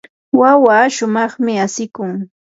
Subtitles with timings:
[0.39, 2.11] wawaa shumaqmi asikun.